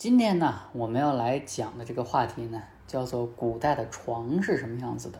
[0.00, 5.18] 今天呢，我们要来讲的这个话题呢，叫做古代的床是什么样子的。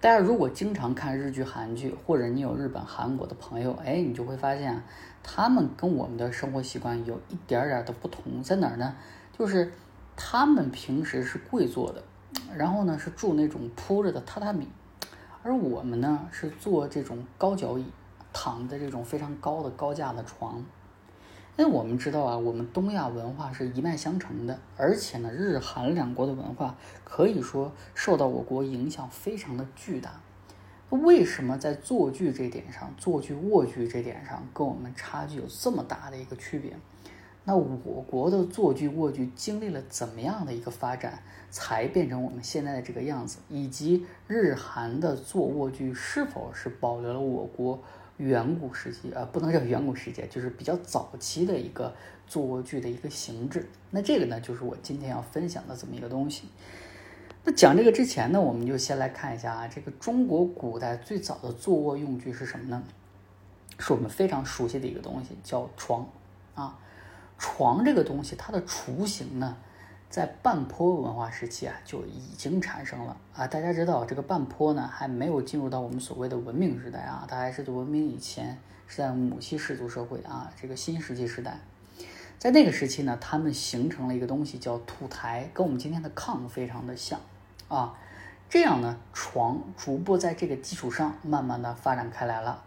[0.00, 4.82] 大家如果经常看日剧、韩剧，或者你有日本、韩国的朋友，哎，你就会发现，
[5.22, 8.96] 他们跟我们的生活习惯有一点点的不同，在哪儿呢？
[9.38, 9.72] 就是
[10.16, 12.02] 他们平时是跪坐的，
[12.52, 14.66] 然后呢是住那种铺着的榻榻米，
[15.44, 17.86] 而我们呢是坐这种高脚椅，
[18.32, 20.64] 躺在这种非常高的高架的床。
[21.56, 30.20] 那我们知道啊，我们东亚文化是一脉相承的，而且呢，日韩两国的文化可以说受到我国影响非常的巨大。
[30.90, 36.76] 为什么在坐具这点上，坐具卧具这点上跟我们差距有这么大的一个区别？
[37.44, 43.38] 那我国的坐具卧具经历了怎么样的一个发展，才变成我们现在的这个样子？
[43.48, 47.80] 以及日韩的坐卧具是否是保留了我国？
[48.18, 51.94] 远古时期啊，不能叫远古时期，就是比较早期的一个
[52.26, 53.68] 坐卧具的一个形制。
[53.90, 56.48] 那这个呢，就是我今天要分享的这么一个东西。
[57.44, 62.82] 那讲这个之前呢，我们就先来看一下啊，这个中国古代最早的坐卧用具是什么呢？
[63.78, 66.08] 是我们非常熟悉的一个东西，叫床
[66.54, 66.78] 啊。
[67.36, 69.56] 床这个东西，它的雏形呢？
[70.14, 73.48] 在半坡文化时期啊，就已经产生了啊。
[73.48, 81.58] 大家知道，这个半坡呢，还没有进入到我们所谓的文明时代啊，它还是文明以前，是在母系氏族社会啊，这个新石器时代。
[82.38, 87.18] 在那个时期呢，他们形成了一个东西叫土台，跟我们今天的炕非常的像
[87.66, 87.98] 啊。
[88.48, 92.62] 这样呢，床逐步在这个基础上慢慢的发展开来了。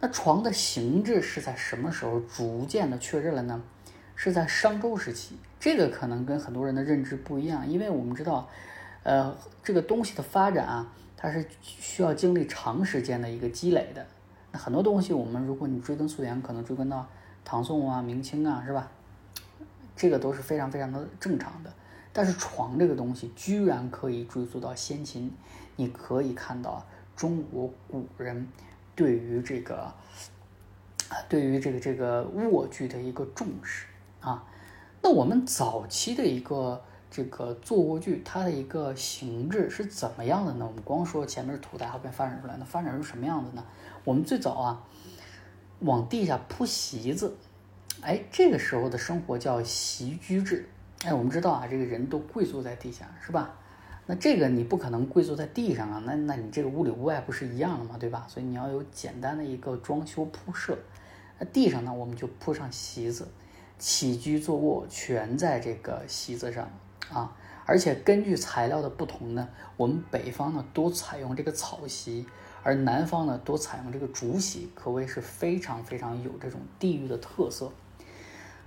[0.00, 3.62] 那床的形制是在什么时候逐渐的确认了呢？
[4.20, 8.48] 是在商周时期，这个可能跟很多人的认知不一样，因为我们知道，
[9.04, 14.04] 呃，这个东西的发展啊，它是需要经历长时间的一个积累的。
[14.50, 17.08] 那很多东西，我们如果你追根溯源，可能追根到
[17.44, 18.90] 唐宋啊、明清啊，是吧？
[19.94, 21.72] 这个都是非常非常的正常的。
[22.12, 25.32] 但是床这个东西，居然可以追溯到先秦，
[25.76, 28.48] 你可以看到中国古人
[28.96, 29.94] 对于这个，
[31.28, 33.84] 对于这个这个卧具的一个重视。
[34.20, 34.44] 啊，
[35.02, 40.66] 那我们早期的一个这个坐卧具，它的一个形制是怎么样的呢？
[40.66, 43.64] 我们光说前面是土台，后边发展出来，那发展成什么样子呢？
[44.04, 44.84] 我们最早啊，
[45.80, 47.36] 往地下铺席子，
[48.02, 50.68] 哎，这个时候的生活叫席居制。
[51.04, 53.54] 哎，我们知道啊，这个人都跪坐在地下，是吧？
[54.06, 57.96] 那这个你不可能跪坐在地上啊，那那你这个屋里屋外不是一样的吗？
[58.00, 58.26] 对吧？
[58.28, 60.76] 所以你要有简单的一个装修铺设。
[61.38, 63.28] 那地上呢，我们就铺上席子。
[63.78, 66.68] 起居坐卧全在这个席子上
[67.12, 67.32] 啊，
[67.64, 72.26] 而且根据材料的不同呢，我们北方呢多采用这个草席，
[72.62, 77.70] 而南方呢多采用这个竹席，可谓是非常非常有这种地域的特色。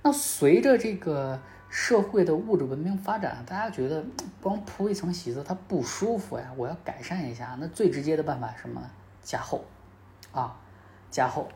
[0.02, 4.04] 那随着这个社会的物质文明发展，大家觉得
[4.40, 8.90] 光铺一层席子它不舒服呀，我要改善一下，那最直接的办法是什么呢？
[9.22, 9.64] 加厚
[10.32, 10.56] 啊，
[11.10, 11.48] 加厚。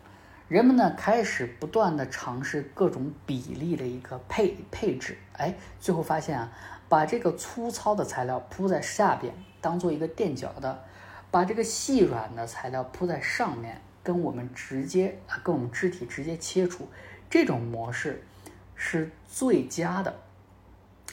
[0.49, 6.53] 人们呢开始不断的尝试各种比例的一个配配置，哎，最后发现啊，
[6.89, 10.85] 把这个粗糙的材料铺在下边，当做一个垫脚的，
[11.33, 16.87] 把这个细软的材料铺在上面，跟我们直接啊，跟我们肢体直接切除，
[17.29, 18.23] 这种模式
[18.77, 20.15] 是最佳的，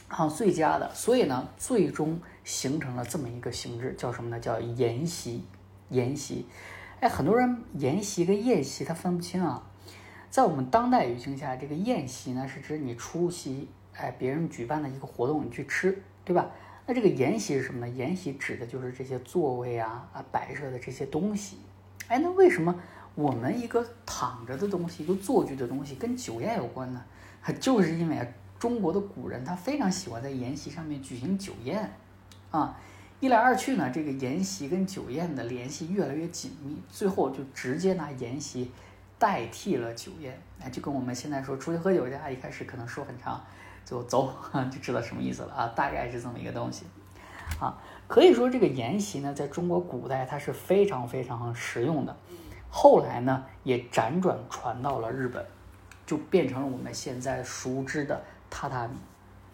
[0.10, 0.94] 啊，最佳的。
[0.94, 4.40] 所以呢，最终形成了这么一个形制，叫什么呢？
[4.40, 5.44] 叫沿袭，
[5.90, 6.46] 沿袭。
[7.03, 9.62] 哎，很多人筵席跟宴席他分不清啊。
[10.30, 16.50] 在我们当代语境下，这个宴席呢是指你出席哎别人举办的一个活动，你去吃，对吧？
[16.86, 17.94] 那这个筵席是什么呢？
[17.94, 21.58] 筵席指的就是这些座位啊啊摆设的这些东西。
[22.08, 22.74] 哎，那为什么
[23.16, 27.03] 我们一个躺着的东西，一个坐具的东西跟酒宴有关呢？
[27.59, 28.25] 就是因为
[28.58, 31.91] 中国的古人他非常喜欢在筵席上面举行酒宴
[32.50, 32.80] 啊。
[33.23, 38.69] 一来二去呢，这个筵席跟酒宴的联系越来越紧密，最后就直接拿筵席
[39.17, 40.38] 代替了酒宴。
[40.61, 43.41] 哎，就跟我们现在说出去喝酒去，一开始可能说很长，
[43.85, 44.29] 最后走
[44.70, 46.85] 就知道什么意思了啊，大概是这么一个东西。
[47.61, 47.79] 啊，
[48.09, 52.14] 可以说这个筵席呢，在中国古代它是非常非常实用的。
[52.69, 55.46] 后来呢，也辗转传到了日本，
[56.05, 58.22] 就变成了我们现在熟知的
[58.52, 58.97] 榻榻米。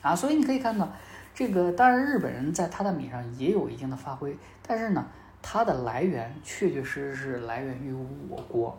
[0.02, 0.92] 啊，所以你可以看到。
[1.40, 5.08] 这个当然，日本人在榻榻米上也有一定的发挥，但是呢，
[5.42, 7.96] 它的来源确确实实是来源于
[8.28, 8.78] 我国，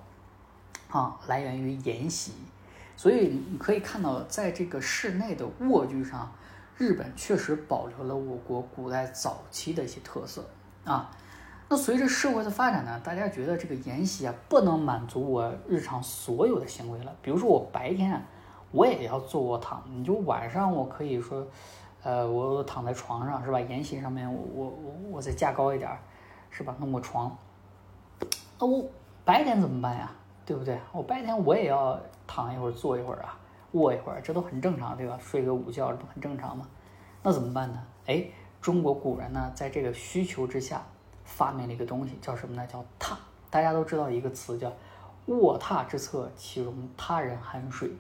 [0.91, 2.35] 啊，来源于沿袭，
[2.99, 6.31] 所以你可以看到，在这个室内的卧具上，
[6.77, 10.45] 日本确实保留了我国古代早期的一些特色
[10.85, 11.11] 啊。
[11.71, 18.23] 那随着社会的发展呢，大家觉得这个沿袭啊，不能满足我日常所有的行为了，比如说我白天。
[18.73, 19.83] 我也要做卧躺。
[19.91, 21.45] 你就晚上我可以说，
[22.03, 23.61] 呃，我躺在床上是吧？
[23.61, 25.91] 沿袭上面我我我我再架高一点，
[26.51, 26.75] 是吧？
[26.79, 27.37] 弄个床。
[28.59, 28.85] 那我
[29.25, 30.11] 白天怎么办呀？
[30.47, 30.79] 对不对？
[30.93, 33.39] 我白天我也要躺一会儿，坐一会儿啊，
[33.73, 35.19] 卧一会儿，这都很正常，对吧？
[35.21, 36.67] 睡个午觉这不很正常吗？
[37.23, 37.83] 那怎么办呢？
[38.07, 38.25] 哎，
[38.61, 40.83] 中国古人呢，在这个需求之下，
[41.25, 42.67] 发明了一个东西，叫什么呢？
[42.67, 43.15] 叫榻。
[43.51, 44.73] 大家都知道一个词叫
[45.27, 47.91] “卧榻之侧，岂容他人酣睡”。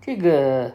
[0.00, 0.72] 这个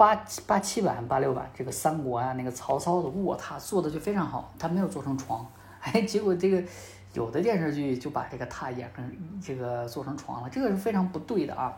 [0.00, 5.46] 八八七版、八六版，这个三国啊，那个曹操的卧榻做的就非常好，他没有做成床。
[5.82, 6.62] 哎，结果这个。
[7.12, 9.04] 有的电视剧就把这个榻演成
[9.42, 11.76] 这个做成床了，这个是非常不对的啊。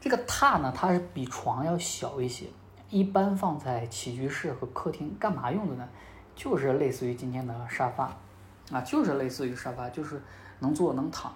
[0.00, 2.46] 这个榻呢，它是比床要小一些，
[2.88, 5.88] 一般放在起居室和客厅，干嘛用的呢？
[6.36, 8.16] 就是类似于今天的沙发
[8.70, 10.22] 啊，就是类似于沙发，就是
[10.60, 11.34] 能坐能躺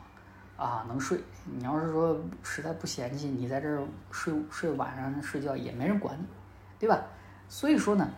[0.57, 1.19] 啊，能睡。
[1.45, 6.25] 你要是说实在不嫌弃，你在这儿睡睡晚上睡觉也没人管你，
[6.79, 7.03] 对吧？
[7.49, 8.09] 所以说呢，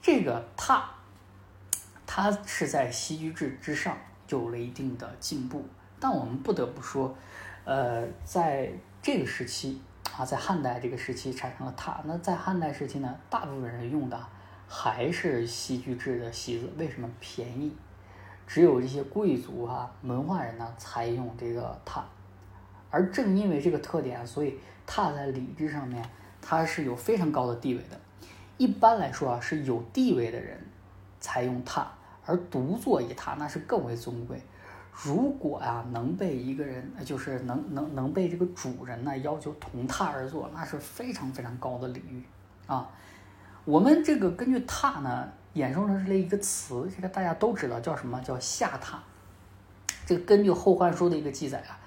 [0.00, 0.82] 这个榻
[2.06, 3.96] 它是在西居制之上。
[4.28, 5.66] 有了一定的进步，
[5.98, 7.12] 但我们不得不说，
[7.64, 8.72] 呃，在
[9.02, 9.82] 这个时期
[10.16, 11.96] 啊，在汉代这个时期产生了榻。
[12.04, 14.16] 那在汉代时期呢，大部分人用的
[14.68, 17.74] 还是西居制的席子，为什么便宜？
[18.52, 22.00] 只有这些贵族啊、文化人呢才用这个榻。
[22.90, 26.04] 而正因为这个特点，所以榻在礼制上面
[26.42, 27.96] 它是有非常高的地位的。
[28.58, 30.60] 一般来说啊，是有地位的人
[31.20, 31.84] 才用榻。
[32.26, 34.42] 而独坐一榻那是更为尊贵。
[34.92, 42.20] 如果呀能被一个人，就是能能能被这个主人呢要求同榻而坐，那是非常非常高的礼遇
[42.66, 42.90] 啊。
[43.64, 48.96] 我们这个根据榻呢衍生出来一个词，这个大家都知道叫什么叫下榻。
[50.06, 51.78] 这个根据《后汉书》的一个记载啊，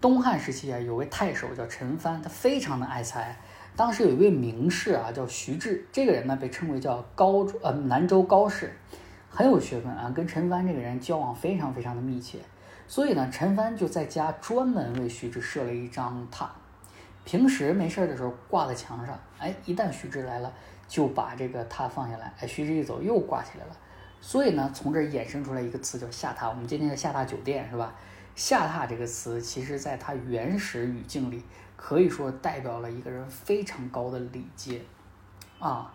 [0.00, 3.36] 东汉时期啊有位太守叫陈蕃，他非常的爱才。
[3.76, 8.72] 当时有一位名士啊叫徐志，这个人呢被称为叫高呃南州高士。
[9.28, 12.38] 很有学问啊，跟陈蕃这个人交往非常非常的密切，
[12.86, 16.46] 所以呢，陈蕃就在家专门为徐志设了一张榻，
[17.24, 20.52] 平时没事的时候挂在墙上，哎，一旦徐志来了，
[20.88, 23.76] 就把这个榻放下来，哎，徐志一走又挂起来了，
[24.20, 26.48] 所以呢，从这儿衍生出来一个词叫下榻。
[26.48, 27.94] 我们今天的下榻酒店是吧？
[28.34, 31.42] 下榻这个词，其实在它原始语境里，
[31.76, 34.82] 可以说代表了一个人非常高的礼节
[35.58, 35.92] 啊，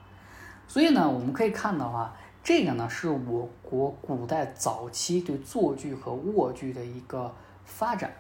[0.68, 2.16] 所以呢，我们可以看到啊。
[2.42, 8.12] 这个呢，是我国古代早期对坐具和卧具的一个发展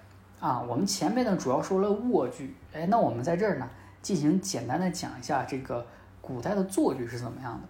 [0.42, 0.62] 啊。
[0.62, 3.68] 我们前面呢主要说了卧具，哎，那我们在这儿呢
[4.01, 5.88] 进行简单的讲一下这个
[6.21, 7.68] 古代的坐具是怎么样的。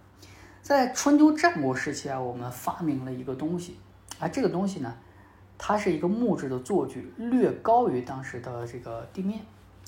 [0.62, 3.78] 在春秋战国时期啊，我们发明了一个东西
[4.18, 4.94] 啊，这个东西呢，
[5.56, 9.40] 它是一个木质的坐具，略高于当时的这个地面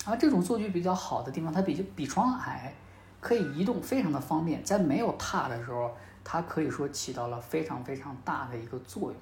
[0.04, 0.16] 啊。
[0.16, 2.72] 这种坐具比较好的地方，它比比床矮，
[3.20, 4.62] 可以移动，非常的方便。
[4.64, 5.90] 在没有榻的时候。
[6.24, 9.20] 它可以说起到了非常非常大的一个作用，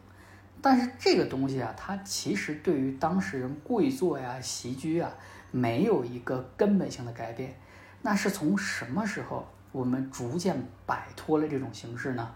[0.61, 5.11] 但是这个东西啊，它其实对于当时人跪坐呀、席居啊，
[5.51, 7.59] 没有一个根本性的改变。
[8.03, 12.35] 那是从什么时候我们逐渐摆脱了这种形式呢？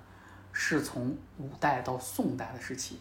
[0.52, 3.00] 是从五代到宋代的时期。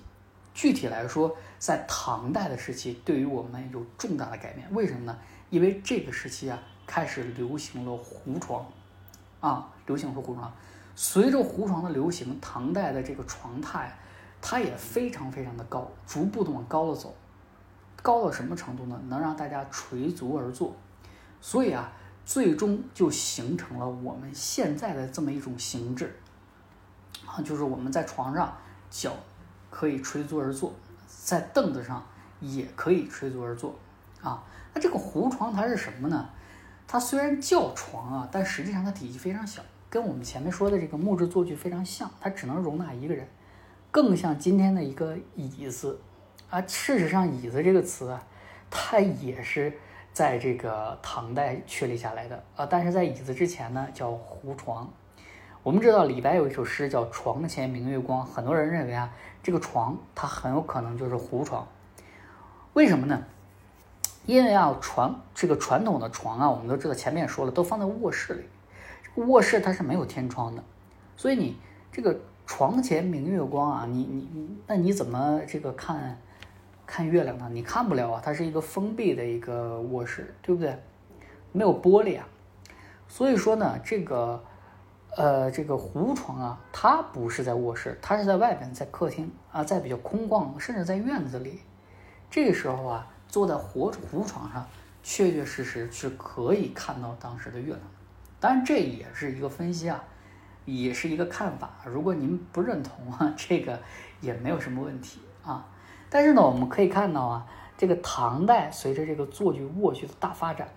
[0.54, 4.68] 具体来说，在唐代的时期，对于我们有重大的改变。
[4.74, 5.18] 为什么呢？
[5.50, 8.66] 因为这个时期啊，开始流行了胡床，
[9.40, 10.52] 啊，流行了胡床。
[10.96, 13.88] 随着胡床的流行，唐代的这个床榻，
[14.42, 17.16] 它也非常非常的高，逐步的往高了走，
[18.02, 19.00] 高到什么程度呢？
[19.08, 20.76] 能让大家垂足而坐，
[21.42, 21.92] 所以啊，
[22.26, 26.16] 最终就形成了我们现在的这么一种形制，
[27.26, 28.56] 啊，就是我们在床上
[28.90, 29.14] 脚
[29.70, 30.74] 可以垂足而坐，
[31.08, 32.06] 在凳子上
[32.40, 33.76] 也可以垂足而坐，
[34.22, 36.30] 啊，那这个胡床它是什么呢？
[36.88, 39.62] 它虽然叫床啊，但实际上它体积非常小。
[39.90, 43.28] 跟我们前面说的这个木质坐具非常像，它只能容纳一个人，
[43.92, 46.00] 更像今天的一个椅子
[46.50, 46.60] 啊。
[46.62, 48.24] 事实上，椅子这个词啊，
[48.72, 49.72] 它也是
[50.14, 52.66] 在这个唐代确立下来的啊。
[52.66, 54.90] 但是在椅子之前呢，叫胡床。
[55.64, 61.68] 我们知道李白有一首诗叫《床前明月光》，很多人认为啊，这个床它很有可能就是胡床。
[62.74, 63.24] 为什么呢？
[64.26, 68.44] 因为啊，床这个传统的床啊，我们都知道，前面说了，都放在卧室里。
[69.16, 70.64] 卧室它是没有天窗的，
[71.16, 71.58] 所以你
[71.92, 72.18] 这个
[72.48, 76.20] 床前明月光啊，你你你，那你怎么这个看
[76.96, 77.50] 看月亮呢？
[77.52, 80.78] 你看不了啊，它是一个封闭的一个卧室，对不对？
[81.52, 82.28] 没有玻璃啊，
[83.08, 84.44] 所以说呢，这个
[85.18, 91.62] 呃这个胡床啊，它不是在卧室，它是在外边，在客厅啊，在比较空旷，甚至在院子里。
[92.30, 94.64] 这个时候啊，坐在胡胡床上，
[95.02, 97.82] 确确实实是可以看到当时的月亮。
[98.40, 100.04] 当然，这也是一个分析啊，
[100.66, 101.72] 也是一个看法。
[101.86, 103.80] 如果您不认同啊，这个
[104.22, 105.68] 也没有什么问题啊。
[106.14, 110.68] 但是呢，我们可以看到啊，这个唐代随着这个坐剧卧具的大发展，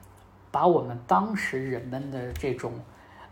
[0.51, 2.73] 把我们当时人们的这种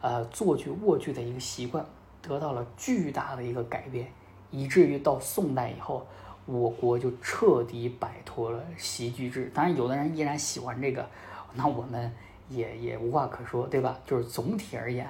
[0.02, 1.82] 呃坐剧卧具的一个习惯
[2.20, 4.06] 得到了巨大的一个改变，
[4.50, 6.06] 以至于到宋代以后，
[6.44, 9.50] 我国就彻底摆脱了席剧制。
[9.54, 11.08] 当然，有的人依然喜欢这个，
[11.54, 12.12] 那我们。
[12.50, 13.98] 也也无话可说，对吧？
[14.04, 15.08] 就是总体而言，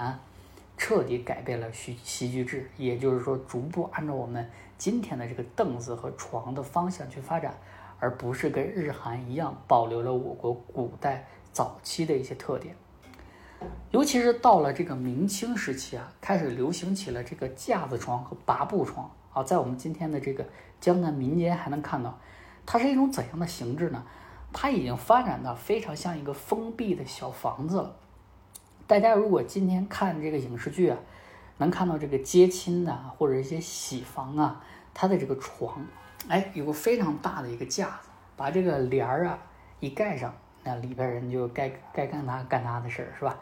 [0.79, 7.59] 彻底改变了席席剧制，也就是说，逐步按照我们今天的这个凳子和床的方向去发展，
[7.99, 12.77] 而不是跟日韩一样保留了我国古代早期的一些特点。
[13.91, 20.45] 尤其是到了这个明清时期啊，开始流行起了这个架子床和拔步床啊，在我们今天的这个
[20.81, 22.19] 江南民间还能看到，
[22.67, 24.05] 它是一种怎样的形制呢？
[24.53, 27.97] 它已经发展到非常像一个封闭的小房子了。
[28.87, 30.99] 大家如果今天看这个影视剧啊，
[31.59, 35.87] 能看到这个接亲的或者一些喜房啊，它的这个床，
[36.29, 39.39] 哎，有个非常大的一个架子，把这个帘儿啊
[39.81, 43.39] 一盖上，那里边人就该该干他干他的事儿，是吧？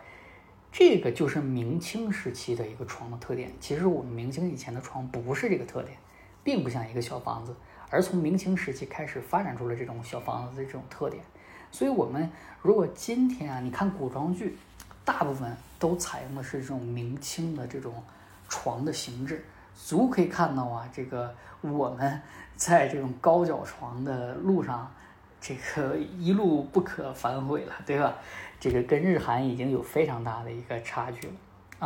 [0.71, 3.53] 这个就是明清时期的一个床的特点。
[3.61, 5.97] 其实我们明清以前的床不是这个特点，
[6.43, 7.55] 并不像一个小房子。
[7.91, 11.23] 而从明清时期开始发展出了这种小房子的这种特点，
[11.71, 12.31] 所以，我们
[12.63, 14.57] 如果今天啊，你看古装剧，
[15.05, 18.03] 大部分都采用的是这种明清的这种
[18.49, 19.45] 床的形制，
[19.75, 22.21] 足可以看到啊，这个我们
[22.57, 24.93] 在这种高脚床的路上，
[25.41, 28.15] 这个一路不可反悔了，对吧？
[28.61, 31.33] 这个跟日韩已经有非常大的一个差距了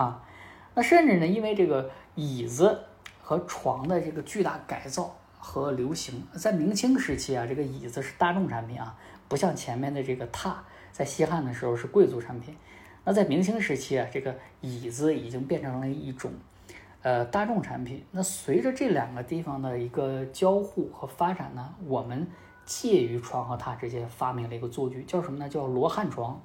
[0.01, 0.23] 啊。
[0.75, 2.85] 那甚至呢，因为这个椅子
[3.23, 5.17] 和床的这个巨大改造。
[5.39, 8.93] 和流行，在明清时期啊，这个椅子是大众产品啊，
[9.29, 10.55] 不像前面的这个榻，
[10.91, 12.57] 在西汉的时候是贵族产品。
[13.07, 16.33] 那在明清时期啊，这个椅子已经变成了一种
[17.03, 18.05] 呃大众产品。
[18.11, 22.27] 那随着这两个地方的一个交互和发展呢，我们
[22.65, 25.49] 介于床和榻之间发明了一个坐具，叫什么呢？
[25.49, 26.43] 叫罗汉床。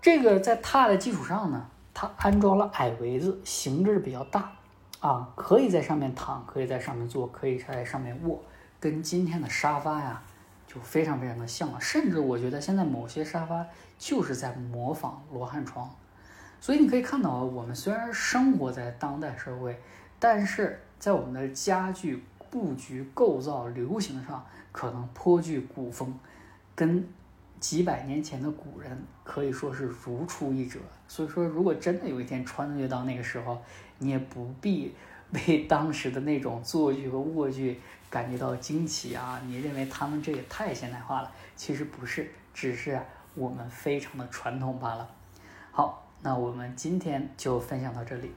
[0.00, 4.52] 这个在榻的基础上呢，它安装了矮围子，形制比较大。
[5.00, 8.42] 啊，可以在上面躺，可以在上面坐，可以在上面卧，
[8.80, 10.20] 跟今天的沙发呀，
[10.66, 11.78] 就非常非常的像了。
[11.80, 13.64] 甚至我觉得现在某些沙发
[13.98, 15.90] 就是在模仿罗汉床。
[16.60, 19.78] 所以你可以看到，我们虽然生活在当代社会，
[20.18, 26.12] 但是在我们的家具布局、构造、流行上，可能颇具古风，
[26.74, 27.06] 跟
[27.60, 30.78] 几百年前的古人可以说是如出一辙。
[31.06, 33.60] 所以说，如果真的有一天穿越到那个时候，
[33.98, 34.94] 你也不必
[35.32, 37.78] 为当时的那种坐具和卧具
[38.10, 39.40] 感觉到惊奇啊！
[39.46, 41.30] 你认为他们这也太现代化了？
[41.54, 42.98] 其实不是，只是
[43.38, 45.08] 我们非常的传统罢了。
[45.70, 48.34] 好，那我们今天就分享到这里。